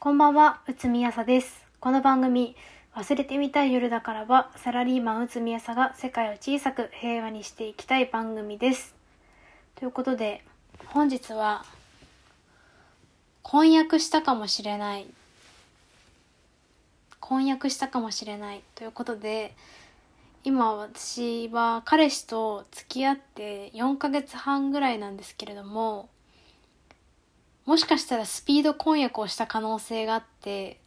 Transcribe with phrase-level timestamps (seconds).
[0.00, 1.66] こんばんは、うつみやさです。
[1.80, 2.54] この番組、
[2.94, 8.94] 忘れてみたい夜だからは、サラリーマンうつみやさが世界を小さく平和にしていきたい番組です。
[9.74, 10.44] ということで、
[10.86, 11.64] 本日は、
[13.42, 15.06] 婚約したかもしれない。
[17.18, 18.62] 婚約したかもしれない。
[18.76, 19.56] ということで、
[20.44, 26.08] 今私は彼氏と付き合って4ヶ月半ぐらいなんですけれども、
[27.68, 30.80] もしかしたらスピード婚約をした可能性があって、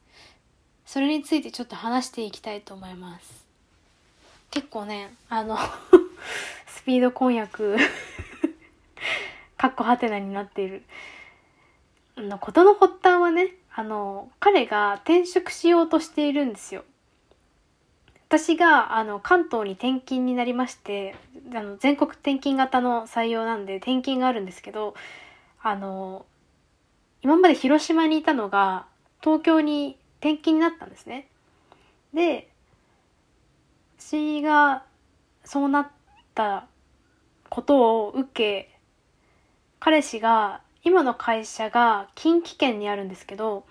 [0.83, 3.45] それについてちょっと話していきたいと思います。
[4.49, 5.59] 結構ね、あの、
[6.65, 7.77] スピード婚約、
[9.59, 10.83] かっこはてなになっている。
[12.17, 16.83] の、ことの発端はね、あの、彼が転職しようとしているんですよ。
[18.27, 21.15] 私が、あの、関東に転勤になりまして、
[21.53, 24.95] あの、全国転勤型の採用なんで転勤があるんですけど、
[25.61, 26.25] あの、
[27.23, 28.85] 今まで広島にいたのが
[29.21, 31.27] 東京に転勤になったんですね。
[32.13, 32.49] で、
[33.97, 34.83] 私が
[35.43, 35.87] そうなっ
[36.33, 36.67] た
[37.49, 38.71] ことを受け、
[39.79, 43.65] 彼氏が今の会社が近畿圏にあるんですけど、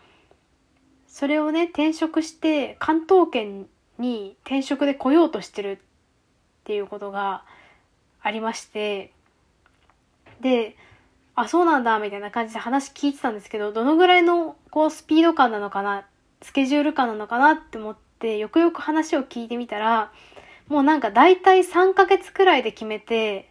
[1.08, 3.66] それをね、転職して関東圏
[3.98, 5.78] に転職で来ようとしてるっ
[6.64, 7.44] ていうことが
[8.22, 9.12] ありまして、
[10.40, 10.76] で、
[11.34, 16.06] あ、そうなんだ、みたいな感じで話聞いてたんですけど、どのぐらいの、こう、スピード感なのかな、
[16.42, 20.12] スケジュール感なのかなって思って、よくよく話を聞いてみたら、
[20.68, 23.50] もうなんか大体3ヶ月くらいで決めて、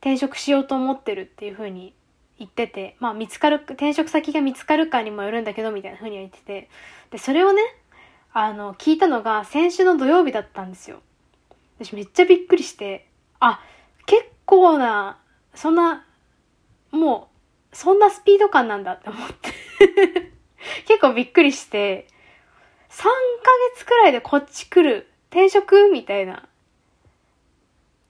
[0.00, 1.94] 転職しようと思ってるっていう風に
[2.38, 6.70] 言ってて、まあ見つかる、転職先が見つかるかにもよるんだけど、みたいな風には言ってて、
[7.10, 7.60] で、それをね、
[8.32, 11.00] あの、聞いたのが先週の土曜日だったんですよ。
[11.78, 13.06] 私めっちゃびっくりして、
[13.38, 13.60] あ、
[14.06, 15.18] 結構な、
[15.54, 16.05] そんな、
[16.90, 17.28] も
[17.72, 19.52] う、そんなスピード感なんだって思って。
[20.86, 22.06] 結構びっくりして、
[22.90, 23.10] 3ヶ
[23.74, 26.48] 月くらいでこっち来る、転職みたいな。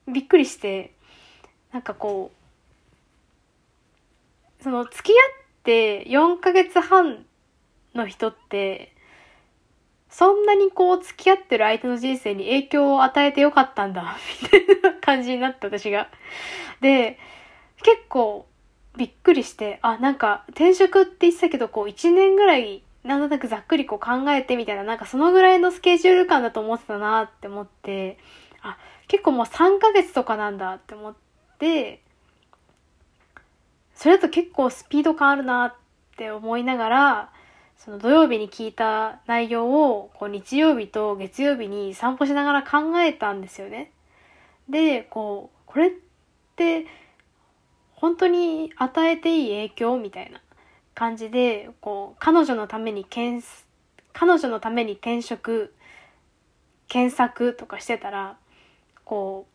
[0.07, 0.93] びっくりして、
[1.71, 2.37] なんかこう、
[4.63, 5.15] その付き合っ
[5.63, 7.25] て4ヶ月半
[7.93, 8.93] の人って、
[10.09, 16.09] そんなにこう付き合ってる相手の人生に影響を与えてよかったんだ、みたいな感じになった私が。
[16.79, 17.19] で、
[17.83, 18.47] 結構
[18.97, 28.17] びっくりして、あ、なんか転職って言ってたけど、こう1年ぐらい、なんとなくざっくりこう考えてみたいな、なんかそのぐらいのスケジュール感だと思ってたなって思って、
[28.61, 28.77] あ、
[29.07, 31.15] 結構もう3ヶ月とかなんだって思っ
[31.59, 32.01] て、
[33.95, 35.75] それだと結構スピード感あるなっ
[36.17, 37.29] て思いながら、
[37.77, 43.91] その土曜日に聞いた内容を、こう日曜日と月曜日に散歩しながら考えたんですよね。
[44.69, 45.91] で、こう、これっ
[46.55, 46.85] て、
[47.97, 50.39] 本当に与えていい影響みたいな
[50.93, 53.45] 感じで、こう、彼女のために検、
[54.13, 55.73] 彼女のために転職、
[56.87, 58.37] 検索とかしてたら、
[59.03, 59.47] こ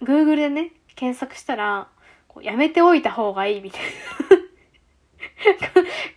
[0.00, 1.88] う、Google でね、検索したら、
[2.28, 3.88] こうやめておいた方がいいみたいな。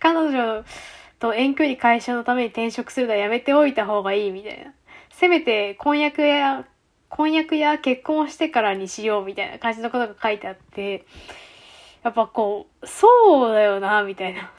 [0.00, 0.64] 彼女
[1.18, 4.74] と遠距離解消のために転職するのはやめておいた方がいいみたいな。
[5.10, 6.66] せめて婚約や、
[7.08, 11.04] 婚約や結婚をしてからにしようみたいな感じのことが書いてあって、
[12.02, 14.50] やっぱこう、そうだよな、みたいな。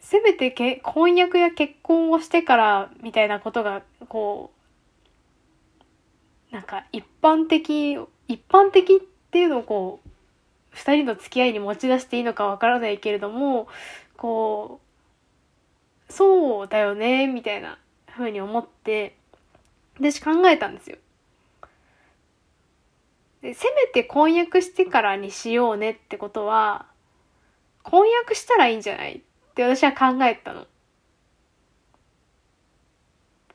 [0.00, 4.50] せめてけ婚約や結婚をしてからみたいなことが、こ
[6.50, 7.98] う、なんか一般的、
[8.28, 9.00] 一般的っ
[9.30, 10.08] ていうのをこう、
[10.70, 13.66] 二人の付き合いに持ち出していいのかわからないけれども、
[14.16, 14.80] こ
[16.08, 19.16] う、そうだよね、みたいな風に思って、
[19.98, 20.98] 私考えたんですよ。
[23.42, 26.86] で、せめて婚約してからにしようねってことは、
[27.82, 30.66] 婚約したらいいんじゃないって私は考えたの。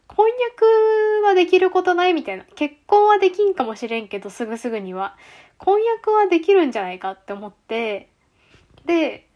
[0.07, 2.43] 婚約はできることないみたいな。
[2.55, 5.17] 結婚はできんかもしれんけど、すぐすぐには。
[5.57, 8.09] 婚約はできるんじゃないかって思って、
[8.85, 9.27] で、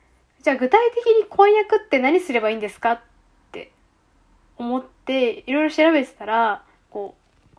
[0.41, 3.01] じゃあ具体的に婚約って何すればいいんですかっ
[3.51, 3.71] て
[4.57, 7.16] 思って、いろいろ調べてたら、こ
[7.51, 7.56] う、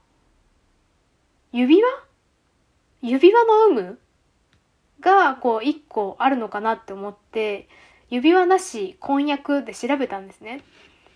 [1.53, 1.89] 指輪？
[3.03, 3.99] 指輪の有無？
[5.01, 7.69] が、こう、一個あるのかなって思って、
[8.11, 10.63] 指輪なし婚約で調べたんですね。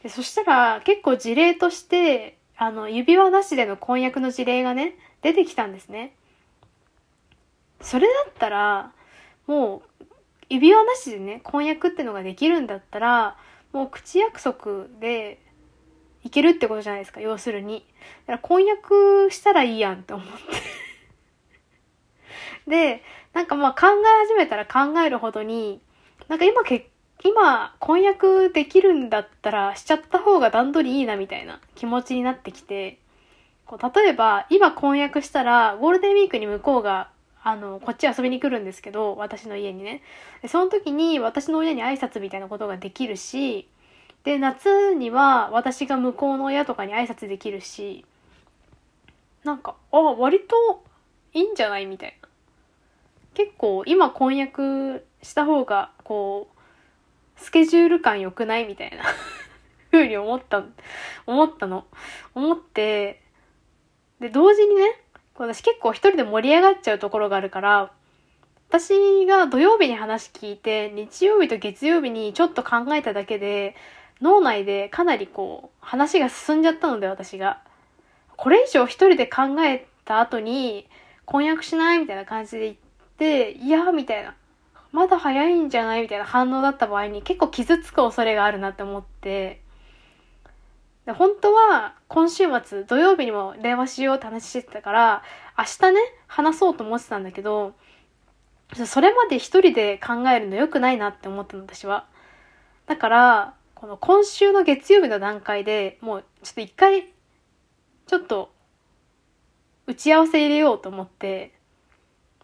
[0.03, 6.13] でそしたら、結構事例として、あの、指輪なしでの婚約の事例がね、出てきたんですね。
[7.81, 8.93] それだったら、
[9.47, 10.05] もう、
[10.49, 13.37] 指輪なしでね、婚約ってのができるんだったら、
[13.73, 15.41] もう口約束で
[16.29, 17.87] いけるってことじゃないですか、要するに。
[18.27, 20.33] だから婚約したらいいやんって思って。
[22.71, 23.03] で、
[23.33, 25.81] なんかまあ考え始めたら考えるほどに、
[26.29, 26.87] なんか今結
[27.25, 32.99] 今婚約できるんだったらしちゃった方が段取りいいなみたいな気持ちになってきて、
[33.65, 37.09] こう例えば今婚約したらゴールデンウィークに向こうが
[37.43, 40.03] あの、こっち遊びに来るんですけど、私の家にね。
[40.47, 43.69] その時に私の親に挨拶みたいなことができるし、
[44.29, 48.05] で、夏には私が向こうの親とかに挨拶できるし、
[49.43, 50.85] なんか、あ、割と
[51.33, 52.29] いいんじゃないみたいな。
[53.33, 59.03] 結構今婚約した方が、こう、スケジュール感良くないみたいな
[59.91, 60.63] ふうに思った、
[61.25, 61.87] 思ったの。
[62.35, 63.23] 思って、
[64.21, 65.01] で、同時にね、
[65.39, 67.93] 私結構一人で盛り上がっちゃうところがあるから、
[68.69, 73.75] 私が土曜日に話聞いて、日曜日と月曜日にちょっと考えただけで、
[74.21, 77.63] 脳内でかなりこう、話が進んじゃったので私が。
[78.37, 80.89] これ以上一人で考えた後に、
[81.25, 82.77] 婚約しないみたいな感じで言っ
[83.19, 84.35] て、いやみたいな。
[84.91, 89.61] まだ早いんじゃないみたいな反応だった場合に結構傷つく恐れがあるなって思って、
[91.09, 95.23] で本当は今週末土曜日にも電話しようって話してたから
[95.57, 97.73] 明日ね話そうと思ってたんだけど
[98.75, 102.05] それまで一人で考えるの良くないなって思ったの私は
[102.87, 107.13] だからこの今週の月曜日の段階でもうちょっと一回
[108.09, 108.51] ちょっと
[109.87, 111.53] 打ち合わせ入れようと思って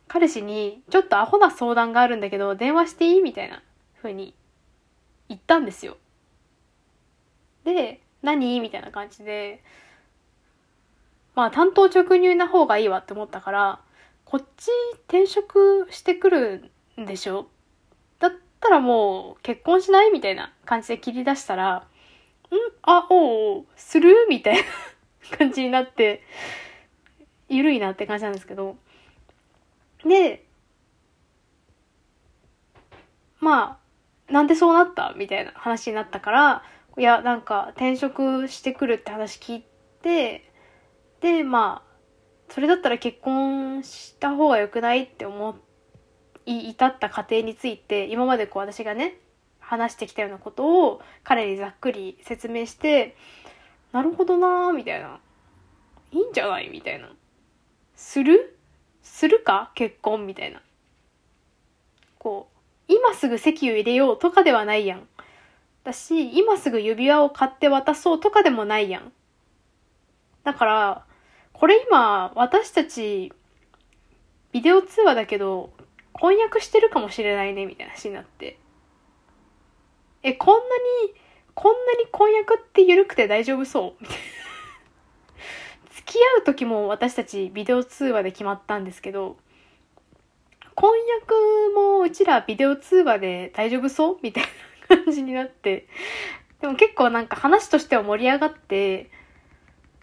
[0.07, 3.65] 彼氏にちょっとアホな相談があるんだけど電話していいみたいな
[3.97, 4.33] 風に
[5.29, 5.97] 言ったんですよ。
[7.65, 8.61] で何？
[8.61, 9.65] みたいな感じで、
[11.35, 13.81] まあ担当直入な方がいいわって思ったから、
[14.25, 14.69] こっち
[15.09, 16.71] 転職してくる
[17.01, 17.49] んでしょ？
[18.65, 21.85] ったらもう結婚しないみたいな感じで切り出したら、ん？
[22.83, 24.27] あ、おう、する？
[24.29, 24.63] みたいな
[25.37, 26.23] 感じになって、
[27.49, 28.77] ゆるいなって感じなんですけど。
[30.05, 30.47] で、
[33.41, 33.79] ま
[34.29, 35.13] あ、なんでそうなった？
[35.17, 36.63] みたいな話になったから、
[36.97, 39.65] いや、なんか転職してくるって話聞い
[40.03, 40.51] て、
[41.21, 41.95] で、まあ、
[42.53, 45.03] それだったら結婚した方が良くない？
[45.05, 45.55] って思い、
[46.47, 49.17] 至った過程について、今までこう私がね、
[49.61, 53.17] 話してきたようなことを彼にざっくり説明して、
[53.93, 55.21] なるほどなーみたいな。
[56.13, 57.11] いいんじゃないみたいな。
[57.97, 58.57] する？
[59.03, 59.73] するか？
[59.75, 60.27] 結婚？
[60.27, 60.63] みたいな。
[62.19, 62.49] こ
[62.89, 65.09] う、今すぐ席を入れようとかではないやん。
[65.85, 69.13] だし、今すぐ指輪を買って渡そうとかでもないやん。
[70.45, 71.05] だから、
[71.53, 73.33] これ今、私たち、
[74.53, 75.74] ビデオ通話だけど、
[76.15, 78.59] 婚約してるかもしれないね、みたいな話になって。
[80.23, 81.15] え、こんなに、
[81.55, 83.95] こんなに婚約って緩くて大丈夫そう？
[84.01, 84.23] みたいな。
[85.95, 89.37] 付き合う時も私たちビデオ通話で決まったんですけど、
[90.75, 91.35] 婚約
[91.75, 94.19] もうちらビデオ通話で大丈夫そう？
[94.23, 94.49] みたいな。
[94.87, 95.89] 感じになって。
[96.61, 99.11] でも結構なんか話としては盛り上がって、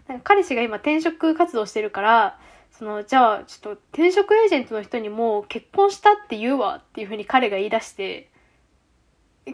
[0.08, 2.40] なんか彼氏が今転職活動してるから、
[2.82, 8.28] その、じゃあちょっと転職エージェントの人にも結婚したって言うわっていうふうに彼が言い出して、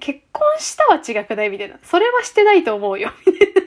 [0.00, 1.78] 結婚したは違くないみたいな。
[1.82, 3.12] それはしてないと思うよ。
[3.26, 3.60] みたいな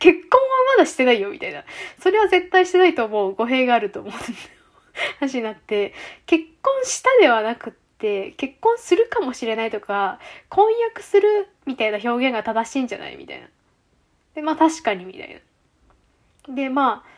[0.00, 1.64] 結婚はまだしてないよみたいな。
[1.98, 3.34] それは絶対してないと思う。
[3.34, 4.12] 語弊があると思う。
[5.18, 5.94] 話になって、
[6.26, 10.20] 結婚したではなくって結婚するかもしれないとか
[10.50, 13.48] 婚約するみたいな表現が正しいんじゃないみたいな。
[14.34, 15.42] でまあ確かにみたい
[16.48, 16.54] な。
[16.54, 17.15] でまあ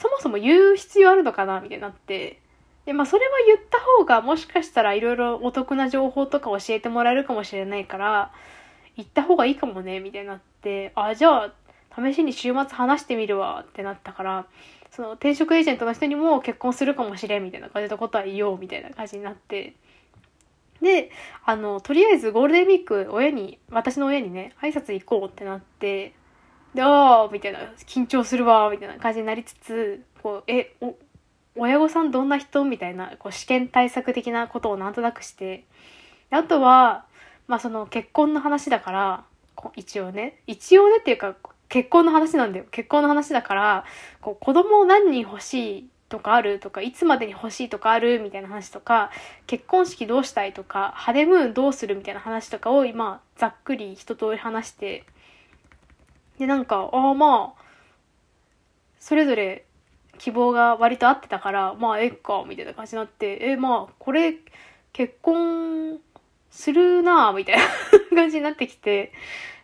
[0.00, 2.40] そもそも言う必要あるのかなみたいになって。
[2.86, 8.32] でまあそれは言った方がもしかしたらいろいろお得な情報とか教えてもらえるかもしれないから
[8.96, 11.52] 言った方がいいかもねみたいになってあじゃあ
[11.94, 14.46] 試しに週末話してみるわってなったから
[14.90, 19.74] その転職エージェントの人にも結婚するかもしれんみたいな感じのことは言おうみたいな感じになって
[20.80, 21.10] で、
[21.44, 26.14] あの、とりあえずゴールデンウィーク、親に、私の親にね、挨拶行こうってなって、
[26.80, 30.94] ああ、みたいな、緊張するわ、みたいな感じになりつつ、こう、え、お、
[31.56, 32.64] 親御さんどんな人？
[32.64, 35.64] みたいな、こう、試験対策的なことをなんとなくして、
[36.30, 37.04] あとは、
[37.46, 39.24] まあその結婚の話だから、
[39.74, 41.34] 一応ね、一応ねっていうか、
[41.68, 42.66] 結婚の話なんだよ。
[42.70, 43.84] 結婚の話だから、
[44.20, 49.10] こう子供を何人欲しいとかあるとか、いつまでに欲しいとかあるみたいな話とか、
[49.46, 55.04] 結婚式どうしたいとか、ハネムーンどうするみたいな話とかを今、ざっくり一通り話して、
[56.38, 57.62] で、なんか、ああまあ、
[58.98, 59.64] それぞれ
[60.18, 64.34] 希望が割と合ってたから、まあ、えっか、みたいな感じになって、え、まあ、これ、
[64.92, 65.98] 結婚
[66.50, 67.64] するなみたいな
[68.16, 69.12] 感じになってきて、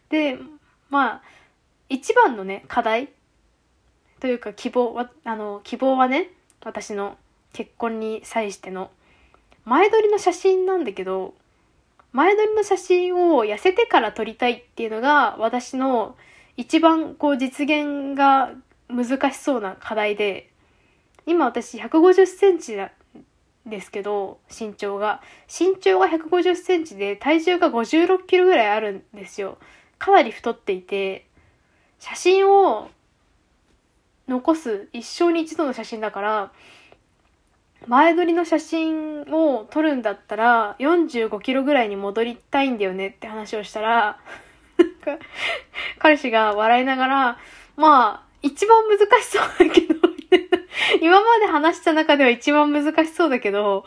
[0.08, 0.38] で、
[0.90, 1.22] まあ、
[1.88, 3.08] 一番のね、課題
[4.20, 6.30] というか希望は、あの、希望はね、
[6.64, 7.18] 私の
[7.52, 8.90] 結婚に際しての、
[9.64, 11.34] 前撮りの写真なんだけど、
[12.12, 16.16] 前撮りの写真を痩せてから撮りたいっていうのが私の
[16.56, 18.52] 一番こう実現が
[18.88, 20.50] 難しそうな課題で、
[21.26, 22.90] 今私150センチなん
[23.66, 25.22] ですけど、身長が。
[25.48, 29.58] 身長が150センチで体重が56キロぐらいあるんですよ。
[29.98, 31.26] かなり太っていて、
[31.98, 32.90] 写真を
[34.28, 36.52] 残す一生に一度の写真だから、
[37.86, 44.20] 前撮りの写真を撮るんだったら45キロぐらいに戻りたいんだよねって話をしたら、
[45.04, 45.18] か
[45.98, 47.38] 彼氏が笑いながら、
[47.76, 49.94] まあ、一番難しそうだけど、
[51.00, 53.84] 今まで話した中では一番難しそうだけど、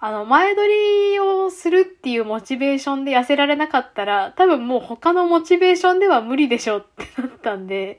[0.00, 7.98] あの、前撮りをするっていうモチベーションで痩せられなかったら、多分もう他のモチベーションでは無理でしょってなったんで、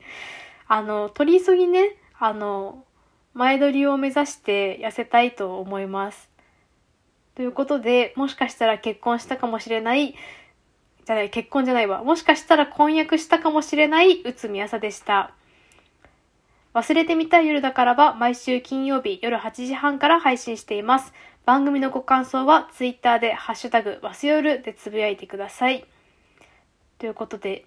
[0.68, 2.86] あの、取り急ぎね、あの、
[3.34, 6.30] 前撮りを目指して痩せたいと思います。
[7.36, 10.16] ということで、もしかしたら結婚したかもしれない、
[11.10, 12.04] じゃない、結婚じゃないわ。
[12.04, 15.34] もしかしたら婚約したかもしれない内海朝でした。
[16.76, 21.12] 忘れてみたい夜だからは毎週金曜日夜8時半から配信しています。
[21.48, 25.84] 番組のご感想は Twitter でハッシュタグわす夜でつぶやいてください。
[27.00, 27.66] ということで、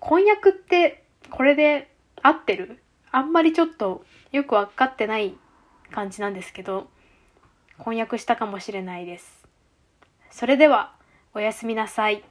[0.00, 1.90] 婚約ってこれで
[2.22, 2.80] 合ってる？
[3.12, 4.02] あんまりちょっと
[4.32, 5.34] よくわかってない
[5.90, 6.88] 感じなんですけど、
[7.76, 9.44] 婚約したかもしれないです。
[10.30, 10.93] それでは、
[11.34, 12.24] おやすみなさい。